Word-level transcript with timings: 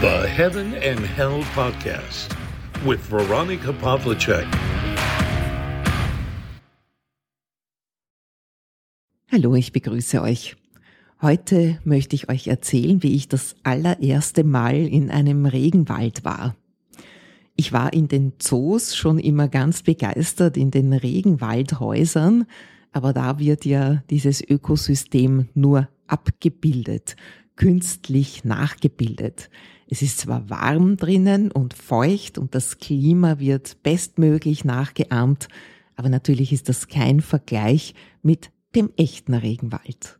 The 0.00 0.26
Heaven 0.26 0.72
and 0.76 1.00
Hell 1.00 1.44
Podcast 1.54 2.34
with 2.86 3.00
Veronica 3.10 3.70
Pavlicek. 3.70 4.46
Hallo, 9.30 9.54
ich 9.56 9.72
begrüße 9.72 10.22
euch. 10.22 10.56
Heute 11.20 11.80
möchte 11.84 12.16
ich 12.16 12.30
euch 12.30 12.46
erzählen, 12.46 13.02
wie 13.02 13.14
ich 13.14 13.28
das 13.28 13.56
allererste 13.62 14.42
Mal 14.42 14.76
in 14.76 15.10
einem 15.10 15.44
Regenwald 15.44 16.24
war. 16.24 16.56
Ich 17.54 17.74
war 17.74 17.92
in 17.92 18.08
den 18.08 18.32
Zoos 18.38 18.96
schon 18.96 19.18
immer 19.18 19.48
ganz 19.48 19.82
begeistert 19.82 20.56
in 20.56 20.70
den 20.70 20.94
Regenwaldhäusern, 20.94 22.46
aber 22.92 23.12
da 23.12 23.38
wird 23.38 23.66
ja 23.66 24.02
dieses 24.08 24.40
Ökosystem 24.40 25.50
nur 25.52 25.90
abgebildet, 26.06 27.16
künstlich 27.60 28.42
nachgebildet. 28.42 29.50
Es 29.86 30.00
ist 30.00 30.16
zwar 30.16 30.48
warm 30.48 30.96
drinnen 30.96 31.52
und 31.52 31.74
feucht 31.74 32.38
und 32.38 32.54
das 32.54 32.78
Klima 32.78 33.38
wird 33.38 33.82
bestmöglich 33.82 34.64
nachgeahmt, 34.64 35.48
aber 35.94 36.08
natürlich 36.08 36.54
ist 36.54 36.70
das 36.70 36.88
kein 36.88 37.20
Vergleich 37.20 37.94
mit 38.22 38.50
dem 38.74 38.88
echten 38.96 39.34
Regenwald. 39.34 40.18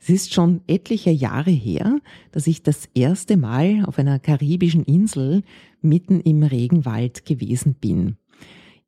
Es 0.00 0.08
ist 0.08 0.34
schon 0.34 0.62
etliche 0.66 1.12
Jahre 1.12 1.52
her, 1.52 2.00
dass 2.32 2.48
ich 2.48 2.64
das 2.64 2.88
erste 2.92 3.36
Mal 3.36 3.84
auf 3.84 4.00
einer 4.00 4.18
karibischen 4.18 4.82
Insel 4.82 5.44
mitten 5.80 6.20
im 6.22 6.42
Regenwald 6.42 7.24
gewesen 7.24 7.74
bin. 7.74 8.16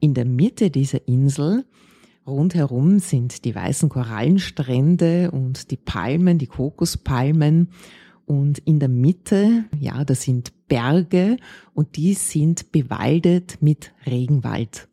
In 0.01 0.13
der 0.13 0.25
Mitte 0.25 0.73
dieser 0.73 1.07
Insel 1.07 1.65
rundherum 2.27 2.99
sind 2.99 3.45
die 3.45 3.55
weißen 3.55 3.89
Korallenstrände 3.89 5.31
und 5.31 5.71
die 5.71 5.77
Palmen, 5.77 6.39
die 6.39 6.47
Kokospalmen 6.47 7.69
und 8.27 8.59
in 8.59 8.81
der 8.81 8.89
Mitte, 8.89 9.65
ja, 9.79 10.05
das 10.05 10.23
sind 10.23 10.53
Berge 10.69 11.37
und 11.75 11.97
die 11.97 12.15
sind 12.15 12.73
bewaldet 12.73 13.59
mit 13.61 13.93
Regenwald. 14.05 14.89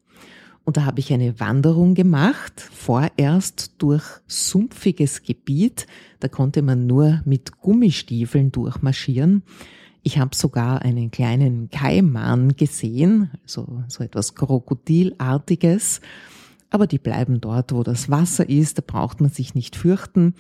Und 0.66 0.78
da 0.78 0.86
habe 0.86 1.00
ich 1.00 1.12
eine 1.12 1.40
Wanderung 1.40 1.94
gemacht, 1.94 2.62
vorerst 2.62 3.74
durch 3.80 4.06
sumpfiges 4.28 5.24
Gebiet. 5.24 5.88
Da 6.22 6.30
konnte 6.30 6.62
man 6.62 6.88
nur 6.88 7.22
mit 7.26 7.60
Gummistiefeln 7.60 8.52
durchmarschieren. 8.52 9.44
Ich 10.04 10.20
habe 10.20 10.36
sogar 10.36 10.82
einen 10.82 11.12
kleinen 11.12 11.70
Kaiman 11.70 12.56
gesehen, 12.56 13.32
also 13.42 13.84
so 13.88 14.04
etwas 14.04 14.36
Krokodilartiges. 14.36 16.00
Aber 16.74 16.88
die 16.88 16.98
bleiben 16.98 17.40
dort, 17.40 17.72
wo 17.72 17.84
das 17.84 18.10
Wasser 18.10 18.50
ist, 18.50 18.80
da 18.80 18.84
braucht 18.86 19.22
man 19.22 19.30
sich 19.30 19.54
nicht 19.54 19.76
fürchten. 19.76 20.34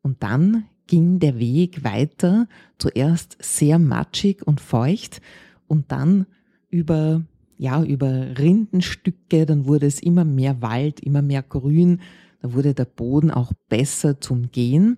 Und 0.00 0.22
dann 0.22 0.64
ging 0.86 1.18
der 1.18 1.38
Weg 1.38 1.84
weiter, 1.84 2.48
zuerst 2.78 3.36
sehr 3.38 3.78
matschig 3.78 4.46
und 4.46 4.62
feucht 4.62 5.20
und 5.66 5.92
dann 5.92 6.24
über 6.70 7.22
ja, 7.58 7.84
über 7.84 8.38
Rindenstücke, 8.38 9.44
dann 9.44 9.66
wurde 9.66 9.86
es 9.86 10.00
immer 10.00 10.24
mehr 10.24 10.62
Wald, 10.62 11.00
immer 11.00 11.20
mehr 11.20 11.42
Grün, 11.42 12.00
da 12.40 12.54
wurde 12.54 12.72
der 12.72 12.86
Boden 12.86 13.30
auch 13.30 13.52
besser 13.68 14.20
zum 14.20 14.50
Gehen. 14.50 14.96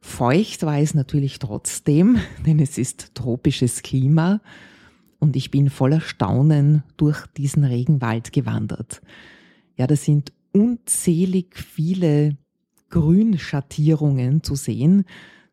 Feucht 0.00 0.62
war 0.64 0.78
es 0.78 0.92
natürlich 0.92 1.38
trotzdem, 1.38 2.18
denn 2.46 2.60
es 2.60 2.76
ist 2.76 3.14
tropisches 3.14 3.82
Klima 3.82 4.42
und 5.18 5.34
ich 5.34 5.50
bin 5.50 5.70
voller 5.70 6.02
Staunen 6.02 6.82
durch 6.98 7.26
diesen 7.38 7.64
Regenwald 7.64 8.34
gewandert. 8.34 9.00
Ja, 9.76 9.86
da 9.86 9.96
sind 9.96 10.32
unzählig 10.52 11.56
viele 11.56 12.36
Grünschattierungen 12.88 14.42
zu 14.42 14.54
sehen, 14.54 15.04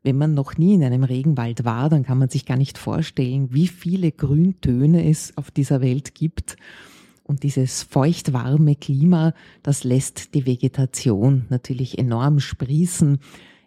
wenn 0.03 0.17
man 0.17 0.33
noch 0.33 0.57
nie 0.57 0.73
in 0.73 0.83
einem 0.83 1.05
Regenwald 1.05 1.63
war, 1.63 1.89
dann 1.89 2.03
kann 2.03 2.17
man 2.17 2.29
sich 2.29 2.45
gar 2.45 2.57
nicht 2.57 2.77
vorstellen, 2.77 3.53
wie 3.53 3.67
viele 3.67 4.11
Grüntöne 4.11 5.09
es 5.09 5.37
auf 5.37 5.49
dieser 5.49 5.81
Welt 5.81 6.13
gibt. 6.13 6.57
Und 7.23 7.43
dieses 7.43 7.83
feuchtwarme 7.83 8.75
Klima, 8.75 9.33
das 9.63 9.85
lässt 9.85 10.33
die 10.33 10.45
Vegetation 10.45 11.45
natürlich 11.49 11.97
enorm 11.97 12.41
sprießen. 12.41 13.19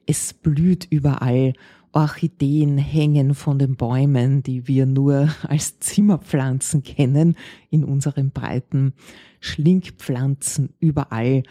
Es 0.05 0.35
blüht 0.35 0.87
überall. 0.91 1.55
Orchideen 1.97 2.77
hängen 2.77 3.35
von 3.35 3.59
den 3.59 3.77
Bäumen, 3.77 4.43
die 4.43 4.69
wir 4.69 4.85
nur 4.85 5.31
als 5.49 5.81
Zimmerpflanzen 5.81 6.83
kennen 6.83 7.37
in 7.71 7.85
unseren 7.85 8.33
Breiten. 8.33 8.93
Schlingpflanzen 9.41 10.75
überall 10.79 11.43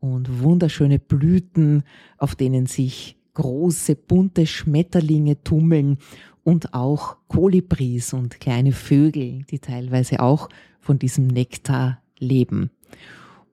und 0.00 0.42
wunderschöne 0.42 0.98
Blüten, 0.98 1.84
auf 2.18 2.34
denen 2.34 2.66
sich 2.66 3.16
große 3.34 3.94
bunte 3.94 4.44
Schmetterlinge 4.48 5.40
tummeln 5.44 5.98
und 6.42 6.74
auch 6.74 7.18
Kolibris 7.28 8.12
und 8.12 8.40
kleine 8.40 8.72
Vögel, 8.72 9.44
die 9.50 9.60
teilweise 9.60 10.18
auch 10.18 10.48
von 10.80 10.98
diesem 10.98 11.28
Nektar 11.28 12.02
leben. 12.18 12.70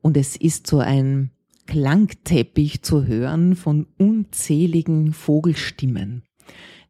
Und 0.02 0.18
es 0.18 0.36
ist 0.36 0.66
so 0.66 0.80
ein 0.80 1.30
Klangteppich 1.68 2.82
zu 2.82 3.06
hören 3.06 3.56
von 3.56 3.86
unzähligen 4.00 5.14
Vogelstimmen. 5.14 6.24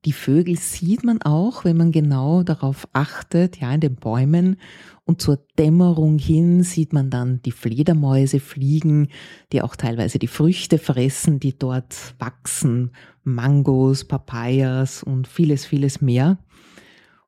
Die 0.06 0.14
Vögel 0.14 0.58
sieht 0.58 1.04
man 1.04 1.22
auch, 1.22 1.66
wenn 1.66 1.76
man 1.76 1.92
genau 1.92 2.44
darauf 2.44 2.88
achtet, 2.94 3.60
ja, 3.60 3.74
in 3.74 3.82
den 3.82 3.96
Bäumen. 3.96 4.58
Und 5.04 5.22
zur 5.22 5.46
Dämmerung 5.58 6.20
hin 6.20 6.64
sieht 6.64 6.94
man 6.94 7.10
dann 7.10 7.42
die 7.42 7.52
Fledermäuse 7.52 8.40
fliegen, 8.40 9.10
die 9.52 9.62
auch 9.62 9.76
teilweise 9.76 10.20
die 10.20 10.28
Früchte 10.28 10.78
fressen, 10.78 11.40
die 11.40 11.58
dort 11.58 12.16
wachsen. 12.20 12.92
Mangos, 13.24 14.06
Papayas 14.06 15.04
und 15.04 15.28
vieles, 15.28 15.66
vieles 15.66 16.00
mehr. 16.00 16.38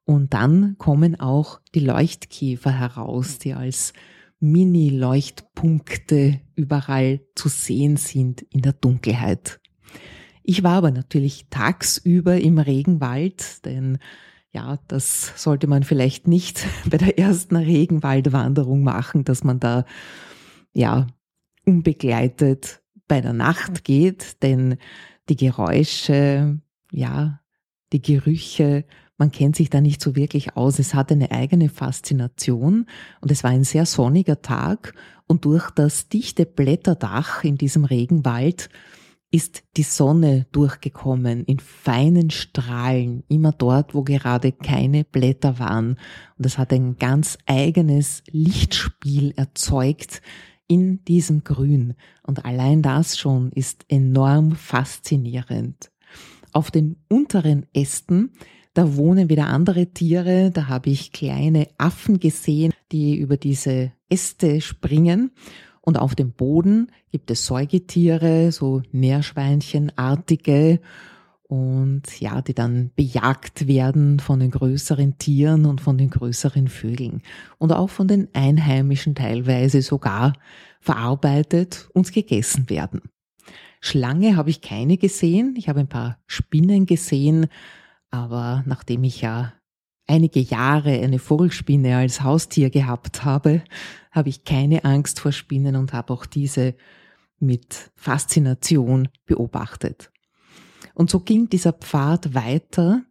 Und 0.05 0.33
dann 0.33 0.77
kommen 0.77 1.19
auch 1.19 1.59
die 1.75 1.79
Leuchtkäfer 1.79 2.71
heraus, 2.71 3.37
die 3.37 3.53
als 3.53 3.93
Mini-Leuchtpunkte 4.39 6.41
überall 6.55 7.21
zu 7.35 7.49
sehen 7.49 7.97
sind 7.97 8.41
in 8.41 8.61
der 8.61 8.73
Dunkelheit. 8.73 9.60
Ich 10.43 10.63
war 10.63 10.73
aber 10.73 10.91
natürlich 10.91 11.47
tagsüber 11.49 12.39
im 12.39 12.57
Regenwald, 12.57 13.65
denn 13.65 13.99
ja, 14.51 14.79
das 14.87 15.33
sollte 15.41 15.67
man 15.67 15.83
vielleicht 15.83 16.27
nicht 16.27 16.65
bei 16.89 16.97
der 16.97 17.17
ersten 17.17 17.55
Regenwaldwanderung 17.55 18.83
machen, 18.83 19.23
dass 19.23 19.43
man 19.43 19.59
da 19.59 19.85
ja 20.73 21.07
unbegleitet 21.65 22.81
bei 23.07 23.21
der 23.21 23.33
Nacht 23.33 23.83
geht, 23.83 24.41
denn 24.41 24.77
die 25.29 25.35
Geräusche, 25.35 26.59
ja, 26.91 27.41
die 27.93 28.01
Gerüche, 28.01 28.85
man 29.17 29.31
kennt 29.31 29.55
sich 29.55 29.69
da 29.69 29.81
nicht 29.81 30.01
so 30.01 30.15
wirklich 30.15 30.55
aus. 30.57 30.79
Es 30.79 30.93
hat 30.93 31.11
eine 31.11 31.31
eigene 31.31 31.69
Faszination 31.69 32.87
und 33.19 33.31
es 33.31 33.43
war 33.43 33.51
ein 33.51 33.63
sehr 33.63 33.85
sonniger 33.85 34.41
Tag 34.41 34.93
und 35.27 35.45
durch 35.45 35.69
das 35.71 36.09
dichte 36.09 36.45
Blätterdach 36.45 37.43
in 37.43 37.57
diesem 37.57 37.85
Regenwald 37.85 38.69
ist 39.31 39.63
die 39.77 39.83
Sonne 39.83 40.45
durchgekommen 40.51 41.45
in 41.45 41.59
feinen 41.59 42.29
Strahlen, 42.29 43.23
immer 43.29 43.53
dort, 43.53 43.95
wo 43.95 44.03
gerade 44.03 44.51
keine 44.51 45.05
Blätter 45.05 45.57
waren. 45.57 45.97
Und 46.37 46.45
es 46.45 46.57
hat 46.57 46.73
ein 46.73 46.97
ganz 46.97 47.37
eigenes 47.45 48.23
Lichtspiel 48.29 49.33
erzeugt 49.37 50.21
in 50.67 51.03
diesem 51.05 51.45
Grün. 51.45 51.95
Und 52.23 52.45
allein 52.45 52.81
das 52.81 53.17
schon 53.17 53.51
ist 53.53 53.85
enorm 53.87 54.51
faszinierend. 54.51 55.91
Auf 56.51 56.69
den 56.69 56.97
unteren 57.07 57.65
Ästen, 57.73 58.33
da 58.73 58.95
wohnen 58.95 59.29
wieder 59.29 59.47
andere 59.47 59.87
Tiere, 59.87 60.51
da 60.51 60.67
habe 60.67 60.89
ich 60.89 61.13
kleine 61.13 61.67
Affen 61.77 62.19
gesehen, 62.19 62.73
die 62.91 63.17
über 63.17 63.37
diese 63.37 63.93
Äste 64.09 64.59
springen. 64.59 65.31
Und 65.81 65.99
auf 65.99 66.15
dem 66.15 66.31
Boden 66.31 66.91
gibt 67.11 67.31
es 67.31 67.45
Säugetiere, 67.45 68.51
so 68.51 68.83
Meerschweinchenartige 68.91 70.79
und 71.51 72.03
ja, 72.21 72.41
die 72.41 72.53
dann 72.53 72.91
bejagt 72.95 73.67
werden 73.67 74.19
von 74.19 74.39
den 74.39 74.51
größeren 74.51 75.17
Tieren 75.17 75.65
und 75.65 75.81
von 75.81 75.97
den 75.97 76.09
größeren 76.09 76.69
Vögeln 76.69 77.21
und 77.57 77.73
auch 77.73 77.89
von 77.89 78.07
den 78.07 78.29
Einheimischen 78.33 79.15
teilweise 79.15 79.81
sogar 79.81 80.33
verarbeitet 80.79 81.89
und 81.93 82.13
gegessen 82.13 82.69
werden. 82.69 83.01
Schlange 83.81 84.37
habe 84.37 84.49
ich 84.49 84.61
keine 84.61 84.97
gesehen, 84.97 85.55
ich 85.57 85.67
habe 85.67 85.81
ein 85.81 85.89
paar 85.89 86.19
Spinnen 86.25 86.85
gesehen, 86.85 87.47
aber 88.11 88.63
nachdem 88.65 89.03
ich 89.03 89.21
ja 89.21 89.53
einige 90.07 90.39
Jahre 90.39 90.91
eine 91.01 91.19
Vogelspinne 91.19 91.97
als 91.97 92.21
Haustier 92.21 92.69
gehabt 92.69 93.25
habe, 93.25 93.61
habe 94.11 94.29
ich 94.29 94.43
keine 94.43 94.83
Angst 94.83 95.19
vor 95.19 95.31
Spinnen 95.31 95.75
und 95.75 95.93
habe 95.93 96.13
auch 96.13 96.25
diese 96.25 96.75
mit 97.39 97.91
Faszination 97.95 99.09
beobachtet. 99.25 100.11
Und 100.93 101.09
so 101.09 101.19
ging 101.21 101.49
dieser 101.49 101.73
Pfad 101.73 102.33
weiter, 102.33 103.03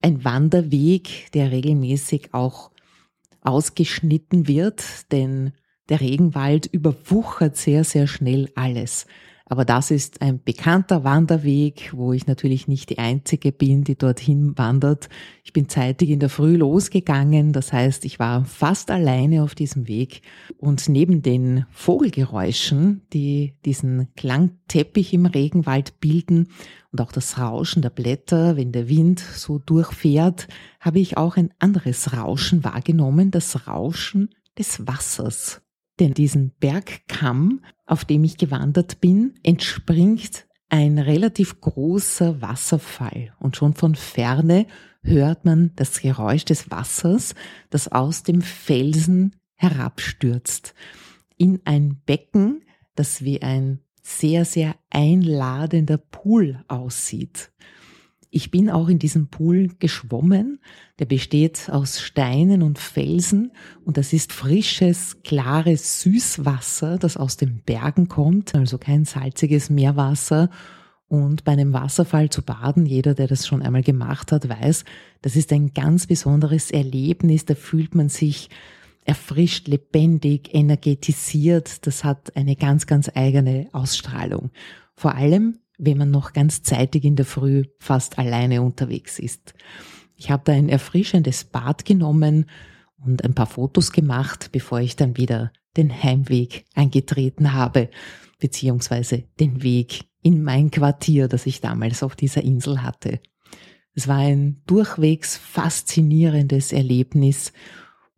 ein 0.00 0.24
Wanderweg, 0.24 1.32
der 1.32 1.50
regelmäßig 1.50 2.34
auch 2.34 2.70
ausgeschnitten 3.40 4.46
wird, 4.46 5.10
denn 5.10 5.52
der 5.88 6.00
Regenwald 6.00 6.66
überwuchert 6.66 7.56
sehr, 7.56 7.82
sehr 7.82 8.06
schnell 8.06 8.50
alles. 8.54 9.06
Aber 9.48 9.64
das 9.64 9.90
ist 9.90 10.20
ein 10.20 10.42
bekannter 10.42 11.04
Wanderweg, 11.04 11.90
wo 11.94 12.12
ich 12.12 12.26
natürlich 12.26 12.68
nicht 12.68 12.90
die 12.90 12.98
Einzige 12.98 13.50
bin, 13.50 13.82
die 13.82 13.96
dorthin 13.96 14.56
wandert. 14.58 15.08
Ich 15.42 15.54
bin 15.54 15.68
zeitig 15.68 16.10
in 16.10 16.20
der 16.20 16.28
Früh 16.28 16.56
losgegangen, 16.56 17.52
das 17.52 17.72
heißt, 17.72 18.04
ich 18.04 18.18
war 18.18 18.44
fast 18.44 18.90
alleine 18.90 19.42
auf 19.42 19.54
diesem 19.54 19.88
Weg. 19.88 20.20
Und 20.58 20.88
neben 20.88 21.22
den 21.22 21.64
Vogelgeräuschen, 21.70 23.02
die 23.14 23.54
diesen 23.64 24.08
Klangteppich 24.16 25.14
im 25.14 25.24
Regenwald 25.24 25.98
bilden 26.00 26.48
und 26.92 27.00
auch 27.00 27.12
das 27.12 27.38
Rauschen 27.38 27.80
der 27.80 27.90
Blätter, 27.90 28.56
wenn 28.56 28.72
der 28.72 28.88
Wind 28.88 29.20
so 29.20 29.58
durchfährt, 29.58 30.48
habe 30.80 31.00
ich 31.00 31.16
auch 31.16 31.36
ein 31.36 31.54
anderes 31.58 32.12
Rauschen 32.12 32.64
wahrgenommen, 32.64 33.30
das 33.30 33.66
Rauschen 33.66 34.28
des 34.58 34.86
Wassers. 34.86 35.62
Denn 35.98 36.14
diesen 36.14 36.52
Bergkamm, 36.60 37.60
auf 37.86 38.04
dem 38.04 38.24
ich 38.24 38.36
gewandert 38.36 39.00
bin, 39.00 39.34
entspringt 39.42 40.46
ein 40.68 40.98
relativ 40.98 41.60
großer 41.60 42.42
Wasserfall 42.42 43.32
und 43.40 43.56
schon 43.56 43.74
von 43.74 43.94
ferne 43.94 44.66
hört 45.02 45.44
man 45.44 45.72
das 45.76 46.00
Geräusch 46.00 46.44
des 46.44 46.70
Wassers, 46.70 47.34
das 47.70 47.90
aus 47.90 48.22
dem 48.22 48.42
Felsen 48.42 49.36
herabstürzt 49.54 50.74
in 51.38 51.60
ein 51.64 52.00
Becken, 52.04 52.62
das 52.94 53.22
wie 53.22 53.42
ein 53.42 53.80
sehr, 54.02 54.44
sehr 54.44 54.74
einladender 54.90 55.98
Pool 55.98 56.64
aussieht. 56.68 57.52
Ich 58.30 58.50
bin 58.50 58.68
auch 58.70 58.88
in 58.88 58.98
diesem 58.98 59.28
Pool 59.28 59.70
geschwommen. 59.78 60.60
Der 60.98 61.06
besteht 61.06 61.70
aus 61.70 62.00
Steinen 62.00 62.62
und 62.62 62.78
Felsen 62.78 63.52
und 63.84 63.96
das 63.96 64.12
ist 64.12 64.32
frisches, 64.32 65.22
klares 65.22 66.02
Süßwasser, 66.02 66.98
das 66.98 67.16
aus 67.16 67.36
den 67.36 67.62
Bergen 67.64 68.08
kommt, 68.08 68.54
also 68.54 68.76
kein 68.76 69.04
salziges 69.04 69.70
Meerwasser. 69.70 70.50
Und 71.08 71.44
bei 71.44 71.52
einem 71.52 71.72
Wasserfall 71.72 72.28
zu 72.28 72.42
baden, 72.42 72.84
jeder, 72.84 73.14
der 73.14 73.28
das 73.28 73.46
schon 73.46 73.62
einmal 73.62 73.82
gemacht 73.82 74.30
hat, 74.30 74.46
weiß, 74.46 74.84
das 75.22 75.36
ist 75.36 75.52
ein 75.52 75.72
ganz 75.72 76.06
besonderes 76.06 76.70
Erlebnis. 76.70 77.46
Da 77.46 77.54
fühlt 77.54 77.94
man 77.94 78.10
sich 78.10 78.50
erfrischt, 79.06 79.68
lebendig, 79.68 80.54
energetisiert. 80.54 81.86
Das 81.86 82.04
hat 82.04 82.36
eine 82.36 82.56
ganz, 82.56 82.86
ganz 82.86 83.10
eigene 83.14 83.68
Ausstrahlung. 83.72 84.50
Vor 84.94 85.14
allem, 85.14 85.60
wenn 85.78 85.98
man 85.98 86.10
noch 86.10 86.32
ganz 86.32 86.62
zeitig 86.62 87.04
in 87.04 87.16
der 87.16 87.24
Früh 87.24 87.64
fast 87.78 88.18
alleine 88.18 88.62
unterwegs 88.62 89.18
ist. 89.18 89.54
Ich 90.16 90.30
habe 90.30 90.42
da 90.44 90.52
ein 90.52 90.68
erfrischendes 90.68 91.44
Bad 91.44 91.84
genommen 91.84 92.46
und 92.98 93.24
ein 93.24 93.34
paar 93.34 93.46
Fotos 93.46 93.92
gemacht, 93.92 94.50
bevor 94.52 94.80
ich 94.80 94.96
dann 94.96 95.16
wieder 95.16 95.52
den 95.76 96.02
Heimweg 96.02 96.64
eingetreten 96.74 97.52
habe, 97.52 97.88
beziehungsweise 98.40 99.24
den 99.38 99.62
Weg 99.62 100.04
in 100.22 100.42
mein 100.42 100.70
Quartier, 100.70 101.28
das 101.28 101.46
ich 101.46 101.60
damals 101.60 102.02
auf 102.02 102.16
dieser 102.16 102.42
Insel 102.42 102.82
hatte. 102.82 103.20
Es 103.94 104.08
war 104.08 104.18
ein 104.18 104.62
durchwegs 104.66 105.36
faszinierendes 105.36 106.72
Erlebnis 106.72 107.52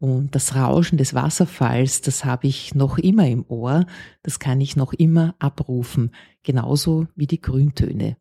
und 0.01 0.35
das 0.35 0.57
Rauschen 0.57 0.97
des 0.97 1.15
Wasserfalls, 1.15 2.01
das 2.01 2.25
habe 2.25 2.47
ich 2.47 2.75
noch 2.75 2.97
immer 2.97 3.29
im 3.29 3.45
Ohr, 3.47 3.85
das 4.23 4.39
kann 4.39 4.61
ich 4.61 4.75
noch 4.75 4.95
immer 4.95 5.35
abrufen, 5.39 6.13
genauso 6.43 7.07
wie 7.15 7.27
die 7.27 7.41
Grüntöne. 7.41 8.17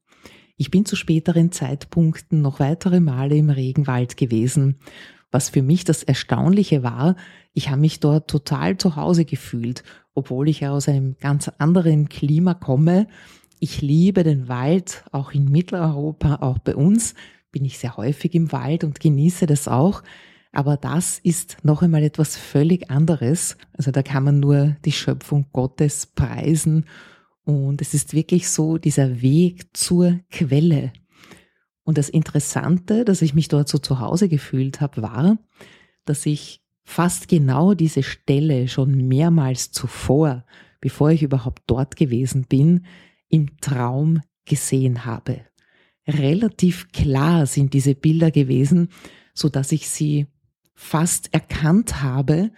Ich 0.57 0.71
bin 0.71 0.83
zu 0.83 0.97
späteren 0.97 1.53
Zeitpunkten 1.53 2.41
noch 2.41 2.59
weitere 2.59 2.99
Male 2.99 3.37
im 3.37 3.49
Regenwald 3.49 4.17
gewesen. 4.17 4.79
Was 5.31 5.49
für 5.49 5.61
mich 5.61 5.85
das 5.85 6.03
Erstaunliche 6.03 6.83
war, 6.83 7.15
ich 7.53 7.69
habe 7.69 7.79
mich 7.79 8.01
dort 8.01 8.29
total 8.29 8.77
zu 8.77 8.97
Hause 8.97 9.23
gefühlt, 9.23 9.83
obwohl 10.13 10.49
ich 10.49 10.59
ja 10.59 10.71
aus 10.71 10.89
einem 10.89 11.15
ganz 11.17 11.49
anderen 11.59 12.09
Klima 12.09 12.55
komme. 12.55 13.07
Ich 13.59 13.81
liebe 13.81 14.23
den 14.23 14.49
Wald, 14.49 15.05
auch 15.13 15.31
in 15.31 15.45
Mitteleuropa, 15.45 16.39
auch 16.41 16.59
bei 16.59 16.75
uns 16.75 17.15
bin 17.51 17.63
ich 17.63 17.79
sehr 17.79 17.95
häufig 17.95 18.35
im 18.35 18.51
Wald 18.51 18.83
und 18.83 18.99
genieße 18.99 19.45
das 19.45 19.69
auch. 19.69 20.03
Aber 20.51 20.77
das 20.77 21.19
ist 21.19 21.57
noch 21.63 21.81
einmal 21.81 22.03
etwas 22.03 22.35
völlig 22.35 22.89
anderes. 22.89 23.57
Also 23.73 23.91
da 23.91 24.01
kann 24.01 24.23
man 24.23 24.39
nur 24.39 24.77
die 24.83 24.91
Schöpfung 24.91 25.47
Gottes 25.53 26.07
preisen. 26.07 26.85
Und 27.43 27.81
es 27.81 27.93
ist 27.93 28.13
wirklich 28.13 28.49
so 28.49 28.77
dieser 28.77 29.21
Weg 29.21 29.75
zur 29.77 30.19
Quelle. 30.31 30.91
Und 31.83 31.97
das 31.97 32.09
Interessante, 32.09 33.05
dass 33.05 33.21
ich 33.21 33.33
mich 33.33 33.47
dort 33.47 33.69
so 33.69 33.77
zu 33.77 33.99
Hause 33.99 34.29
gefühlt 34.29 34.81
habe, 34.81 35.01
war, 35.01 35.37
dass 36.05 36.25
ich 36.25 36.61
fast 36.83 37.27
genau 37.27 37.73
diese 37.73 38.03
Stelle 38.03 38.67
schon 38.67 39.07
mehrmals 39.07 39.71
zuvor, 39.71 40.45
bevor 40.81 41.11
ich 41.11 41.23
überhaupt 41.23 41.63
dort 41.67 41.95
gewesen 41.95 42.45
bin, 42.47 42.85
im 43.27 43.57
Traum 43.61 44.21
gesehen 44.45 45.05
habe. 45.05 45.41
Relativ 46.07 46.91
klar 46.91 47.45
sind 47.45 47.73
diese 47.73 47.93
Bilder 47.93 48.31
gewesen, 48.31 48.89
so 49.35 49.49
dass 49.49 49.71
ich 49.71 49.87
sie 49.87 50.27
fast 50.79 51.33
erkannt 51.33 52.01
habe, 52.01 52.51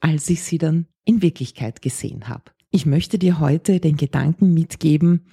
als 0.00 0.28
ich 0.28 0.42
sie 0.42 0.58
dann 0.58 0.88
in 1.04 1.22
Wirklichkeit 1.22 1.80
gesehen 1.80 2.28
habe. 2.28 2.50
Ich 2.70 2.86
möchte 2.86 3.20
dir 3.20 3.38
heute 3.38 3.78
den 3.78 3.96
Gedanken 3.96 4.52
mitgeben, 4.52 5.28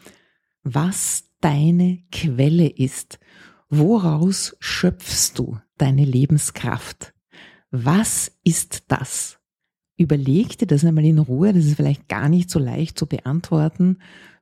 was 0.63 1.25
deine 1.41 2.03
Quelle 2.11 2.67
ist. 2.67 3.19
Woraus 3.69 4.55
schöpfst 4.59 5.33
du 5.35 5.59
deine 5.77 6.05
Lebenskraft? 6.05 7.13
Was 7.71 8.31
ist 8.43 8.83
das? 8.89 9.39
Überleg 9.97 10.59
dir 10.59 10.67
das 10.67 10.85
einmal 10.85 11.05
in 11.05 11.19
Ruhe, 11.19 11.51
das 11.51 11.65
ist 11.65 11.77
vielleicht 11.77 12.07
gar 12.07 12.29
nicht 12.29 12.51
so 12.51 12.59
leicht 12.59 12.99
zu 12.99 13.07
beantworten. 13.07 13.97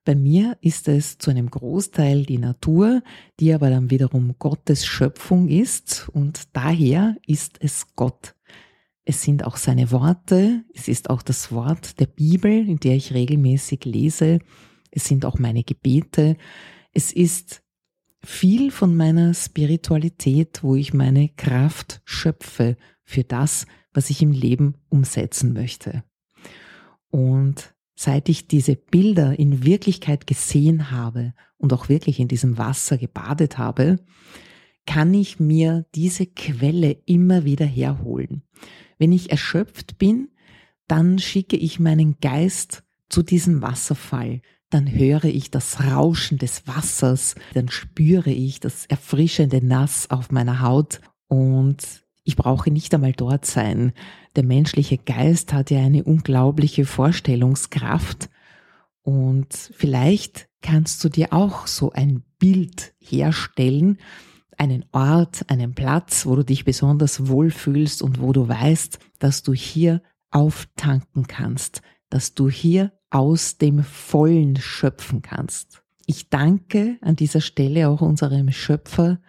Bei 0.05 0.15
mir 0.15 0.57
ist 0.59 0.89
es 0.89 1.17
zu 1.17 1.31
einem 1.31 1.49
Großteil 1.49 2.25
die 2.25 2.37
Natur, 2.37 3.01
die 3.39 3.53
aber 3.53 3.69
dann 3.69 3.89
wiederum 3.89 4.35
Gottes 4.37 4.85
Schöpfung 4.85 5.47
ist 5.47 6.09
und 6.09 6.55
daher 6.55 7.15
ist 7.25 7.57
es 7.61 7.95
Gott. 7.95 8.35
Es 9.05 9.21
sind 9.21 9.45
auch 9.45 9.55
seine 9.55 9.91
Worte, 9.91 10.63
es 10.73 10.87
ist 10.87 11.09
auch 11.09 11.21
das 11.21 11.51
Wort 11.51 11.99
der 11.99 12.07
Bibel, 12.07 12.51
in 12.51 12.79
der 12.79 12.95
ich 12.95 13.13
regelmäßig 13.13 13.85
lese, 13.85 14.39
es 14.91 15.05
sind 15.05 15.25
auch 15.25 15.39
meine 15.39 15.63
Gebete, 15.63 16.37
es 16.91 17.13
ist 17.13 17.63
viel 18.21 18.71
von 18.71 18.95
meiner 18.95 19.33
Spiritualität, 19.33 20.63
wo 20.63 20.75
ich 20.75 20.93
meine 20.93 21.29
Kraft 21.29 22.01
schöpfe 22.05 22.77
für 23.03 23.23
das, 23.23 23.67
was 23.93 24.09
ich 24.09 24.21
im 24.21 24.31
Leben 24.31 24.75
umsetzen 24.89 25.53
möchte. 25.53 26.03
Und 27.09 27.72
seit 27.95 28.29
ich 28.29 28.47
diese 28.47 28.75
Bilder 28.75 29.37
in 29.37 29.63
Wirklichkeit 29.63 30.27
gesehen 30.27 30.91
habe 30.91 31.33
und 31.57 31.73
auch 31.73 31.89
wirklich 31.89 32.19
in 32.19 32.27
diesem 32.27 32.57
Wasser 32.57 32.97
gebadet 32.97 33.57
habe, 33.57 33.97
kann 34.85 35.13
ich 35.13 35.39
mir 35.39 35.85
diese 35.95 36.25
Quelle 36.25 36.91
immer 37.05 37.45
wieder 37.45 37.65
herholen. 37.65 38.43
Wenn 38.97 39.11
ich 39.11 39.31
erschöpft 39.31 39.97
bin, 39.97 40.29
dann 40.87 41.19
schicke 41.19 41.55
ich 41.55 41.79
meinen 41.79 42.17
Geist 42.19 42.83
zu 43.09 43.23
diesem 43.23 43.61
Wasserfall, 43.61 44.41
dann 44.69 44.91
höre 44.91 45.25
ich 45.25 45.51
das 45.51 45.79
Rauschen 45.81 46.39
des 46.39 46.67
Wassers, 46.67 47.35
dann 47.53 47.69
spüre 47.69 48.31
ich 48.31 48.59
das 48.59 48.85
erfrischende 48.87 49.65
Nass 49.65 50.09
auf 50.09 50.31
meiner 50.31 50.61
Haut 50.61 50.99
und 51.27 52.03
ich 52.23 52.35
brauche 52.35 52.71
nicht 52.71 52.93
einmal 52.93 53.13
dort 53.13 53.45
sein. 53.45 53.93
Der 54.35 54.43
menschliche 54.43 54.97
Geist 54.97 55.53
hat 55.53 55.69
ja 55.69 55.79
eine 55.79 56.03
unglaubliche 56.03 56.85
Vorstellungskraft 56.85 58.29
und 59.03 59.53
vielleicht 59.53 60.47
kannst 60.61 61.03
du 61.03 61.09
dir 61.09 61.33
auch 61.33 61.67
so 61.67 61.91
ein 61.91 62.23
Bild 62.39 62.93
herstellen, 62.99 63.99
einen 64.57 64.85
Ort, 64.91 65.49
einen 65.49 65.75
Platz, 65.75 66.25
wo 66.25 66.35
du 66.35 66.43
dich 66.43 66.63
besonders 66.63 67.27
wohlfühlst 67.27 68.01
und 68.01 68.21
wo 68.21 68.31
du 68.31 68.47
weißt, 68.47 68.99
dass 69.19 69.43
du 69.43 69.53
hier 69.53 70.01
auftanken 70.31 71.27
kannst, 71.27 71.81
dass 72.09 72.33
du 72.33 72.49
hier 72.49 72.93
aus 73.09 73.57
dem 73.57 73.83
Vollen 73.83 74.55
schöpfen 74.55 75.21
kannst. 75.21 75.83
Ich 76.05 76.29
danke 76.29 76.97
an 77.01 77.15
dieser 77.15 77.41
Stelle 77.41 77.89
auch 77.89 78.01
unserem 78.01 78.51
Schöpfer, 78.51 79.19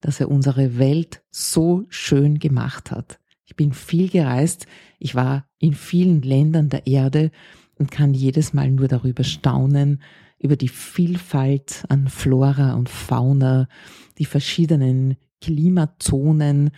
dass 0.00 0.20
er 0.20 0.30
unsere 0.30 0.78
Welt 0.78 1.22
so 1.30 1.84
schön 1.88 2.38
gemacht 2.38 2.90
hat. 2.90 3.18
Ich 3.44 3.56
bin 3.56 3.72
viel 3.72 4.08
gereist, 4.08 4.66
ich 4.98 5.14
war 5.14 5.46
in 5.58 5.74
vielen 5.74 6.22
Ländern 6.22 6.68
der 6.68 6.86
Erde 6.86 7.30
und 7.76 7.90
kann 7.90 8.14
jedes 8.14 8.54
Mal 8.54 8.70
nur 8.70 8.88
darüber 8.88 9.24
staunen, 9.24 10.02
über 10.38 10.56
die 10.56 10.68
Vielfalt 10.68 11.84
an 11.88 12.08
Flora 12.08 12.74
und 12.74 12.88
Fauna, 12.88 13.68
die 14.18 14.24
verschiedenen 14.24 15.16
Klimazonen 15.40 16.70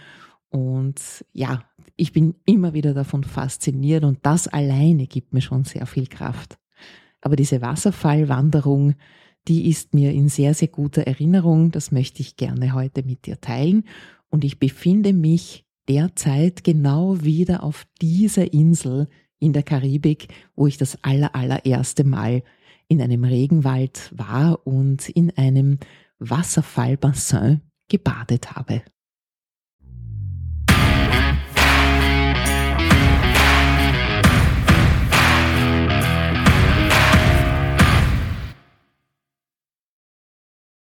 und 0.54 1.24
ja, 1.32 1.64
ich 1.96 2.12
bin 2.12 2.36
immer 2.46 2.74
wieder 2.74 2.94
davon 2.94 3.24
fasziniert 3.24 4.04
und 4.04 4.18
das 4.22 4.46
alleine 4.46 5.08
gibt 5.08 5.32
mir 5.32 5.40
schon 5.40 5.64
sehr 5.64 5.84
viel 5.84 6.06
Kraft. 6.06 6.58
Aber 7.20 7.34
diese 7.34 7.60
Wasserfallwanderung, 7.60 8.94
die 9.48 9.68
ist 9.68 9.94
mir 9.94 10.12
in 10.12 10.28
sehr, 10.28 10.54
sehr 10.54 10.68
guter 10.68 11.02
Erinnerung. 11.02 11.72
Das 11.72 11.90
möchte 11.90 12.20
ich 12.20 12.36
gerne 12.36 12.72
heute 12.72 13.02
mit 13.02 13.26
dir 13.26 13.40
teilen. 13.40 13.84
Und 14.28 14.44
ich 14.44 14.60
befinde 14.60 15.12
mich 15.12 15.63
derzeit 15.88 16.64
genau 16.64 17.22
wieder 17.22 17.62
auf 17.62 17.86
dieser 18.00 18.52
Insel 18.52 19.08
in 19.38 19.52
der 19.52 19.62
Karibik, 19.62 20.28
wo 20.54 20.66
ich 20.66 20.78
das 20.78 20.98
aller, 21.02 21.34
allererste 21.34 22.04
Mal 22.04 22.42
in 22.88 23.00
einem 23.00 23.24
Regenwald 23.24 24.10
war 24.14 24.66
und 24.66 25.08
in 25.08 25.36
einem 25.36 25.78
Wasserfallbassin 26.18 27.60
gebadet 27.88 28.52
habe. 28.52 28.82